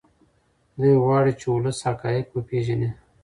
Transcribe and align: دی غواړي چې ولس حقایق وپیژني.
دی 0.79 0.91
غواړي 1.03 1.31
چې 1.39 1.45
ولس 1.49 1.77
حقایق 1.87 2.27
وپیژني. 2.31 2.89